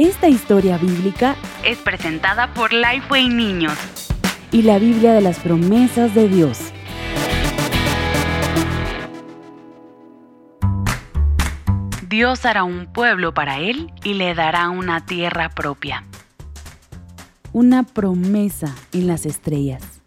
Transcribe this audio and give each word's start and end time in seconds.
Esta 0.00 0.28
historia 0.28 0.78
bíblica 0.78 1.36
es 1.62 1.76
presentada 1.76 2.54
por 2.54 2.72
Lifeway 2.72 3.28
Niños 3.28 3.76
y 4.50 4.62
la 4.62 4.78
Biblia 4.78 5.12
de 5.12 5.20
las 5.20 5.38
promesas 5.40 6.14
de 6.14 6.26
Dios. 6.26 6.58
Dios 12.08 12.46
hará 12.46 12.64
un 12.64 12.90
pueblo 12.90 13.34
para 13.34 13.58
él 13.58 13.92
y 14.02 14.14
le 14.14 14.34
dará 14.34 14.70
una 14.70 15.04
tierra 15.04 15.50
propia. 15.50 16.06
Una 17.52 17.82
promesa 17.82 18.74
en 18.92 19.06
las 19.06 19.26
estrellas. 19.26 20.00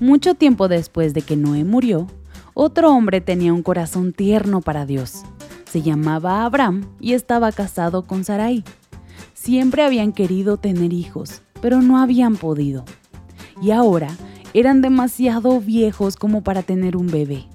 Mucho 0.00 0.36
tiempo 0.36 0.68
después 0.68 1.12
de 1.12 1.20
que 1.20 1.36
Noé 1.36 1.64
murió, 1.64 2.06
otro 2.54 2.92
hombre 2.92 3.20
tenía 3.20 3.52
un 3.52 3.62
corazón 3.62 4.14
tierno 4.14 4.62
para 4.62 4.86
Dios. 4.86 5.21
Se 5.72 5.80
llamaba 5.80 6.44
Abraham 6.44 6.84
y 7.00 7.14
estaba 7.14 7.50
casado 7.50 8.02
con 8.02 8.24
Sarai. 8.24 8.62
Siempre 9.32 9.82
habían 9.82 10.12
querido 10.12 10.58
tener 10.58 10.92
hijos, 10.92 11.40
pero 11.62 11.80
no 11.80 11.98
habían 11.98 12.36
podido. 12.36 12.84
Y 13.62 13.70
ahora 13.70 14.08
eran 14.52 14.82
demasiado 14.82 15.60
viejos 15.60 16.16
como 16.16 16.42
para 16.42 16.62
tener 16.62 16.94
un 16.94 17.06
bebé. 17.06 17.46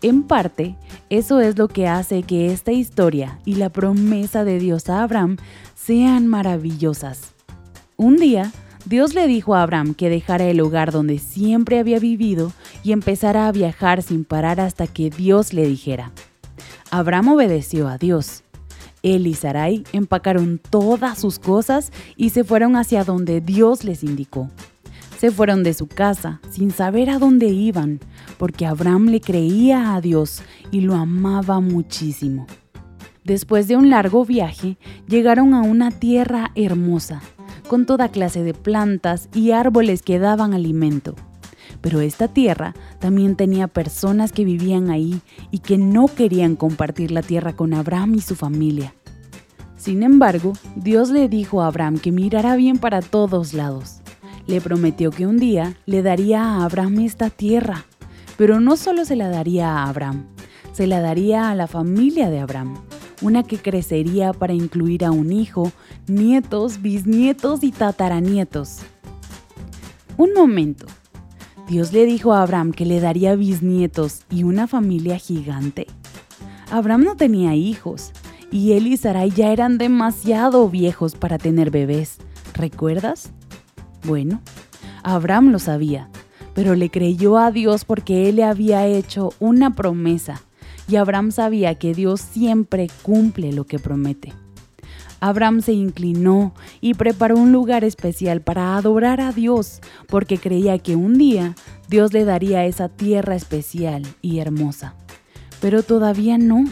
En 0.00 0.22
parte, 0.22 0.78
eso 1.10 1.42
es 1.42 1.58
lo 1.58 1.68
que 1.68 1.86
hace 1.86 2.22
que 2.22 2.50
esta 2.50 2.72
historia 2.72 3.38
y 3.44 3.56
la 3.56 3.68
promesa 3.68 4.42
de 4.44 4.58
Dios 4.58 4.88
a 4.88 5.02
Abraham 5.02 5.36
sean 5.74 6.26
maravillosas. 6.26 7.34
Un 7.98 8.16
día, 8.16 8.52
Dios 8.86 9.12
le 9.12 9.26
dijo 9.26 9.54
a 9.54 9.60
Abraham 9.60 9.92
que 9.92 10.08
dejara 10.08 10.46
el 10.46 10.56
lugar 10.56 10.92
donde 10.92 11.18
siempre 11.18 11.78
había 11.78 11.98
vivido 11.98 12.52
y 12.82 12.92
empezara 12.92 13.48
a 13.48 13.52
viajar 13.52 14.02
sin 14.02 14.24
parar 14.24 14.60
hasta 14.60 14.86
que 14.86 15.10
Dios 15.10 15.52
le 15.52 15.66
dijera. 15.66 16.10
Abraham 16.96 17.30
obedeció 17.30 17.88
a 17.88 17.98
Dios. 17.98 18.44
Él 19.02 19.26
y 19.26 19.34
Sarai 19.34 19.82
empacaron 19.92 20.60
todas 20.70 21.18
sus 21.18 21.40
cosas 21.40 21.90
y 22.16 22.30
se 22.30 22.44
fueron 22.44 22.76
hacia 22.76 23.02
donde 23.02 23.40
Dios 23.40 23.82
les 23.82 24.04
indicó. 24.04 24.48
Se 25.18 25.32
fueron 25.32 25.64
de 25.64 25.74
su 25.74 25.88
casa 25.88 26.40
sin 26.50 26.70
saber 26.70 27.10
a 27.10 27.18
dónde 27.18 27.46
iban, 27.48 27.98
porque 28.38 28.64
Abraham 28.64 29.06
le 29.06 29.20
creía 29.20 29.96
a 29.96 30.00
Dios 30.00 30.42
y 30.70 30.82
lo 30.82 30.94
amaba 30.94 31.58
muchísimo. 31.58 32.46
Después 33.24 33.66
de 33.66 33.74
un 33.74 33.90
largo 33.90 34.24
viaje, 34.24 34.78
llegaron 35.08 35.52
a 35.52 35.62
una 35.62 35.90
tierra 35.90 36.52
hermosa, 36.54 37.22
con 37.66 37.86
toda 37.86 38.10
clase 38.10 38.44
de 38.44 38.54
plantas 38.54 39.28
y 39.34 39.50
árboles 39.50 40.02
que 40.02 40.20
daban 40.20 40.54
alimento. 40.54 41.16
Pero 41.84 42.00
esta 42.00 42.28
tierra 42.28 42.74
también 42.98 43.36
tenía 43.36 43.68
personas 43.68 44.32
que 44.32 44.46
vivían 44.46 44.88
ahí 44.88 45.20
y 45.50 45.58
que 45.58 45.76
no 45.76 46.06
querían 46.06 46.56
compartir 46.56 47.10
la 47.10 47.20
tierra 47.20 47.54
con 47.54 47.74
Abraham 47.74 48.14
y 48.14 48.20
su 48.22 48.36
familia. 48.36 48.94
Sin 49.76 50.02
embargo, 50.02 50.54
Dios 50.76 51.10
le 51.10 51.28
dijo 51.28 51.60
a 51.60 51.66
Abraham 51.66 51.98
que 51.98 52.10
mirara 52.10 52.56
bien 52.56 52.78
para 52.78 53.02
todos 53.02 53.52
lados. 53.52 54.00
Le 54.46 54.62
prometió 54.62 55.10
que 55.10 55.26
un 55.26 55.36
día 55.36 55.76
le 55.84 56.00
daría 56.00 56.42
a 56.42 56.64
Abraham 56.64 57.00
esta 57.00 57.28
tierra, 57.28 57.84
pero 58.38 58.60
no 58.60 58.78
solo 58.78 59.04
se 59.04 59.14
la 59.14 59.28
daría 59.28 59.68
a 59.68 59.90
Abraham, 59.90 60.24
se 60.72 60.86
la 60.86 61.02
daría 61.02 61.50
a 61.50 61.54
la 61.54 61.66
familia 61.66 62.30
de 62.30 62.40
Abraham, 62.40 62.78
una 63.20 63.42
que 63.42 63.58
crecería 63.58 64.32
para 64.32 64.54
incluir 64.54 65.04
a 65.04 65.10
un 65.10 65.32
hijo, 65.32 65.70
nietos, 66.06 66.80
bisnietos 66.80 67.62
y 67.62 67.72
tataranietos. 67.72 68.78
Un 70.16 70.32
momento. 70.32 70.86
Dios 71.68 71.92
le 71.92 72.04
dijo 72.04 72.32
a 72.32 72.42
Abraham 72.42 72.72
que 72.72 72.84
le 72.84 73.00
daría 73.00 73.36
bisnietos 73.36 74.22
y 74.30 74.44
una 74.44 74.66
familia 74.66 75.18
gigante. 75.18 75.86
Abraham 76.70 77.04
no 77.04 77.16
tenía 77.16 77.54
hijos, 77.54 78.12
y 78.50 78.72
él 78.72 78.86
y 78.86 78.96
Sarai 78.96 79.30
ya 79.30 79.50
eran 79.50 79.78
demasiado 79.78 80.68
viejos 80.68 81.14
para 81.14 81.38
tener 81.38 81.70
bebés. 81.70 82.18
¿Recuerdas? 82.54 83.32
Bueno, 84.04 84.40
Abraham 85.02 85.50
lo 85.50 85.58
sabía, 85.58 86.10
pero 86.54 86.74
le 86.74 86.90
creyó 86.90 87.38
a 87.38 87.50
Dios 87.50 87.84
porque 87.84 88.28
él 88.28 88.36
le 88.36 88.44
había 88.44 88.86
hecho 88.86 89.32
una 89.40 89.74
promesa 89.74 90.42
y 90.88 90.96
Abraham 90.96 91.32
sabía 91.32 91.76
que 91.76 91.94
Dios 91.94 92.20
siempre 92.20 92.88
cumple 93.02 93.52
lo 93.52 93.64
que 93.64 93.78
promete. 93.78 94.32
Abraham 95.24 95.62
se 95.62 95.72
inclinó 95.72 96.52
y 96.82 96.92
preparó 96.92 97.38
un 97.38 97.50
lugar 97.50 97.82
especial 97.82 98.42
para 98.42 98.76
adorar 98.76 99.22
a 99.22 99.32
Dios, 99.32 99.80
porque 100.06 100.36
creía 100.36 100.78
que 100.78 100.96
un 100.96 101.16
día 101.16 101.54
Dios 101.88 102.12
le 102.12 102.26
daría 102.26 102.66
esa 102.66 102.90
tierra 102.90 103.34
especial 103.34 104.02
y 104.20 104.40
hermosa. 104.40 104.96
Pero 105.62 105.82
todavía 105.82 106.36
no. 106.36 106.66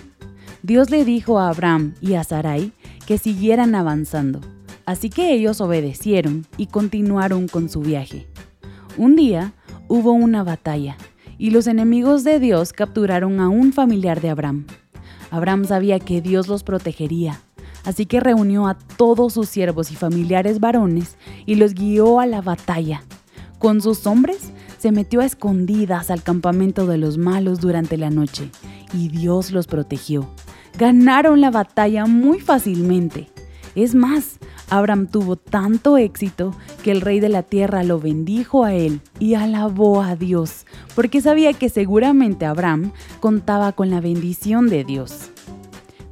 Dios 0.63 0.91
le 0.91 1.07
dijo 1.07 1.39
a 1.39 1.49
Abraham 1.49 1.95
y 2.03 2.13
a 2.13 2.25
Sarai 2.25 2.73
que 3.07 3.17
siguieran 3.17 3.75
avanzando, 3.75 4.43
así 4.85 5.09
que 5.09 5.33
ellos 5.33 5.63
obedecieron 5.63 6.45
y 6.59 6.67
continuaron 6.67 7.49
con 7.49 7.71
su 7.71 7.81
viaje. 7.81 8.27
Un 8.99 9.17
día 9.17 9.55
hubo 9.89 10.13
una 10.13 10.45
batalla 10.45 10.99
y 11.39 11.53
los 11.53 11.67
enemigos 11.67 12.23
de 12.23 12.39
Dios 12.39 12.75
capturaron 12.75 13.41
a 13.41 13.49
un 13.49 13.73
familiar 13.73 14.21
de 14.21 14.29
Abraham. 14.29 14.67
Abraham 15.31 15.65
sabía 15.65 15.99
que 15.99 16.21
Dios 16.21 16.49
los 16.49 16.65
protegería, 16.65 17.41
así 17.85 18.07
que 18.07 18.21
reunió 18.21 18.67
a 18.67 18.75
todos 18.75 19.35
sus 19.35 19.49
siervos 19.49 19.91
y 19.91 19.97
familiares 19.97 20.61
varones 20.61 21.17
y 21.47 21.57
los 21.57 21.75
guió 21.75 22.21
a 22.21 22.27
la 22.27 22.41
batalla. 22.41 23.03
Con 23.59 23.81
sus 23.81 24.07
hombres 24.07 24.53
se 24.79 24.93
metió 24.93 25.21
a 25.21 25.25
escondidas 25.25 26.11
al 26.11 26.23
campamento 26.23 26.87
de 26.87 26.99
los 26.99 27.19
malos 27.19 27.61
durante 27.61 27.97
la 27.97 28.11
noche 28.11 28.51
y 28.93 29.09
Dios 29.09 29.53
los 29.53 29.67
protegió. 29.67 30.29
Ganaron 30.79 31.41
la 31.41 31.51
batalla 31.51 32.07
muy 32.07 32.41
fácilmente. 32.41 33.29
Es 33.75 33.95
más, 33.95 34.39
Abraham 34.69 35.07
tuvo 35.07 35.37
tanto 35.37 35.97
éxito 35.97 36.55
que 36.83 36.91
el 36.91 37.01
rey 37.01 37.21
de 37.21 37.29
la 37.29 37.43
tierra 37.43 37.85
lo 37.85 38.01
bendijo 38.01 38.65
a 38.65 38.75
él 38.75 39.01
y 39.19 39.35
alabó 39.35 40.03
a 40.03 40.17
Dios, 40.17 40.67
porque 40.95 41.21
sabía 41.21 41.53
que 41.53 41.69
seguramente 41.69 42.45
Abraham 42.45 42.93
contaba 43.21 43.73
con 43.73 43.91
la 43.91 44.01
bendición 44.01 44.69
de 44.69 44.85
Dios. 44.85 45.31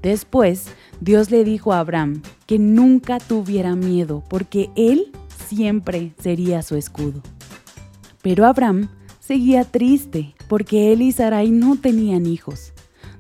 Después, 0.03 0.67
Dios 1.01 1.31
le 1.31 1.45
dijo 1.45 1.73
a 1.73 1.81
Abraham 1.81 2.23
que 2.47 2.59
nunca 2.59 3.19
tuviera 3.19 3.75
miedo, 3.75 4.23
porque 4.29 4.71
él 4.77 5.13
siempre 5.49 6.15
sería 6.21 6.63
su 6.63 6.77
escudo. 6.77 7.23
Pero 8.23 8.47
Abraham 8.47 8.89
seguía 9.19 9.65
triste, 9.65 10.35
porque 10.49 10.93
él 10.93 11.03
y 11.03 11.13
Sarai 11.13 11.51
no 11.51 11.77
tenían 11.77 12.27
hijos 12.27 12.73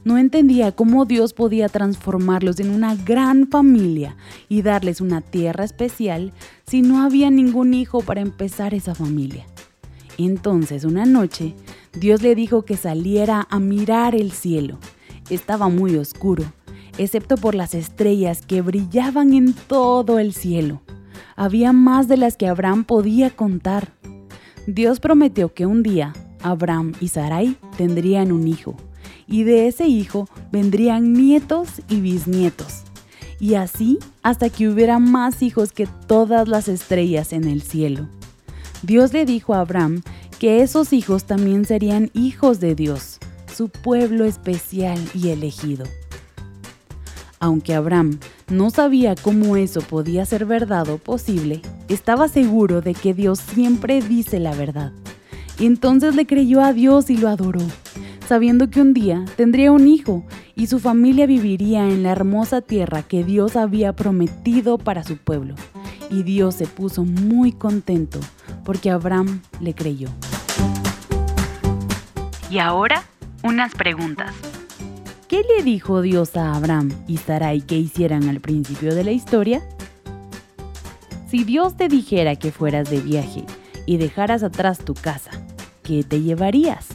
no 0.05 0.17
entendía 0.17 0.73
cómo 0.73 1.05
Dios 1.05 1.35
podía 1.35 1.69
transformarlos 1.69 2.59
en 2.61 2.71
una 2.71 2.95
gran 2.95 3.49
familia 3.49 4.17
y 4.49 4.63
darles 4.63 5.01
una 5.01 5.21
tierra 5.21 5.65
especial 5.65 6.33
si 6.67 6.83
no 6.83 7.03
había 7.03 7.31
ningún 7.31 7.75
hijo 7.75 8.01
para 8.01 8.21
empezar 8.21 8.73
esa 8.73 8.95
familia. 8.95 9.47
Entonces 10.17 10.85
una 10.85 11.05
noche 11.05 11.55
Dios 11.93 12.23
le 12.23 12.35
dijo 12.35 12.65
que 12.65 12.77
saliera 12.77 13.47
a 13.51 13.59
mirar 13.59 14.15
el 14.15 14.33
cielo. 14.33 14.79
Estaba 15.29 15.69
muy 15.69 15.97
oscuro, 15.97 16.45
excepto 16.99 17.37
por 17.37 17.55
las 17.55 17.75
estrellas 17.75 18.45
que 18.47 18.63
brillaban 18.63 19.35
en 19.35 19.53
todo 19.53 20.19
el 20.19 20.33
cielo. 20.35 20.83
Había 21.37 21.73
más 21.73 22.09
de 22.09 22.17
las 22.17 22.37
que 22.37 22.49
Abraham 22.49 22.85
podía 22.85 23.31
contar. 23.31 23.93
Dios 24.67 25.01
prometió 25.01 25.55
que 25.55 25.67
un 25.67 25.83
día 25.83 26.13
Abraham 26.43 26.93
y 27.01 27.09
Sarai 27.09 27.57
tendrían 27.77 28.33
un 28.33 28.47
hijo 28.47 28.77
y 29.31 29.45
de 29.45 29.69
ese 29.69 29.87
hijo 29.87 30.29
vendrían 30.51 31.13
nietos 31.13 31.69
y 31.89 32.01
bisnietos. 32.01 32.83
Y 33.39 33.55
así 33.55 33.99
hasta 34.23 34.51
que 34.51 34.69
hubiera 34.69 34.99
más 34.99 35.43
hijos 35.43 35.73
que 35.73 35.87
todas 36.07 36.49
las 36.49 36.69
estrellas 36.69 37.33
en 37.33 37.45
el 37.45 37.63
cielo. 37.63 38.09
Dios 38.83 39.13
le 39.13 39.25
dijo 39.25 39.55
a 39.55 39.61
Abraham 39.61 40.03
que 40.39 40.63
esos 40.63 40.93
hijos 40.93 41.25
también 41.25 41.65
serían 41.65 42.11
hijos 42.13 42.61
de 42.61 42.75
Dios, 42.75 43.19
su 43.55 43.69
pueblo 43.69 44.25
especial 44.25 44.99
y 45.15 45.29
elegido. 45.29 45.85
Aunque 47.41 47.75
Abraham 47.75 48.19
no 48.49 48.71
sabía 48.71 49.15
cómo 49.17 49.57
eso 49.57 49.81
podía 49.81 50.25
ser 50.27 50.45
verdad 50.47 50.89
o 50.89 50.99
posible, 50.99 51.63
estaba 51.89 52.29
seguro 52.29 52.83
de 52.83 52.95
que 52.95 53.15
Dios 53.15 53.41
siempre 53.41 54.01
dice 54.01 54.39
la 54.39 54.55
verdad. 54.55 54.93
Entonces 55.59 56.15
le 56.15 56.27
creyó 56.27 56.61
a 56.61 56.73
Dios 56.73 57.11
y 57.11 57.17
lo 57.17 57.29
adoró 57.29 57.61
sabiendo 58.31 58.71
que 58.71 58.81
un 58.81 58.95
día 58.95 59.25
tendría 59.35 59.73
un 59.73 59.89
hijo 59.89 60.25
y 60.55 60.69
su 60.69 60.79
familia 60.79 61.27
viviría 61.27 61.89
en 61.89 62.05
la 62.05 62.13
hermosa 62.13 62.61
tierra 62.61 63.03
que 63.03 63.25
Dios 63.25 63.57
había 63.57 63.93
prometido 63.93 64.79
para 64.79 65.03
su 65.03 65.17
pueblo. 65.17 65.57
Y 66.11 66.23
Dios 66.23 66.55
se 66.55 66.69
puso 66.69 67.05
muy 67.05 67.51
contento 67.51 68.21
porque 68.65 68.89
Abraham 68.89 69.43
le 69.59 69.75
creyó. 69.75 70.11
Y 72.49 72.61
ahora, 72.61 73.03
unas 73.43 73.75
preguntas. 73.75 74.33
¿Qué 75.31 75.45
le 75.57 75.63
dijo 75.63 76.03
Dios 76.03 76.37
a 76.37 76.57
Abraham 76.57 76.91
y 77.07 77.19
Sarai 77.19 77.61
que 77.61 77.77
hicieran 77.77 78.29
al 78.29 78.41
principio 78.41 78.93
de 78.97 79.05
la 79.05 79.13
historia? 79.13 79.63
Si 81.31 81.45
Dios 81.45 81.77
te 81.77 81.87
dijera 81.87 82.35
que 82.35 82.51
fueras 82.51 82.91
de 82.91 83.01
viaje 83.01 83.45
y 83.87 83.97
dejaras 83.97 84.43
atrás 84.43 84.81
tu 84.81 84.93
casa, 84.93 85.31
¿qué 85.85 86.03
te 86.03 86.21
llevarías? 86.21 86.89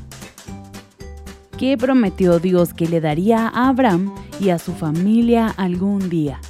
¿Qué 1.57 1.77
prometió 1.77 2.39
Dios 2.39 2.73
que 2.73 2.89
le 2.89 2.99
daría 2.99 3.47
a 3.47 3.69
Abraham 3.69 4.13
y 4.41 4.49
a 4.49 4.59
su 4.59 4.73
familia 4.73 5.47
algún 5.47 6.09
día. 6.09 6.41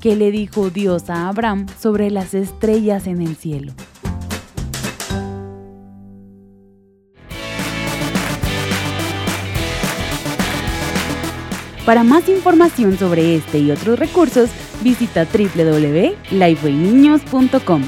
¿Qué 0.00 0.16
le 0.16 0.32
dijo 0.32 0.70
Dios 0.70 1.10
a 1.10 1.28
Abraham 1.28 1.66
sobre 1.80 2.10
las 2.10 2.34
estrellas 2.34 3.06
en 3.06 3.22
el 3.22 3.36
cielo? 3.36 3.72
Para 11.84 12.02
más 12.02 12.28
información 12.28 12.98
sobre 12.98 13.36
este 13.36 13.58
y 13.58 13.70
otros 13.70 13.96
recursos, 13.98 14.48
visita 14.82 15.26
www.lifewayniños.com. 15.26 17.82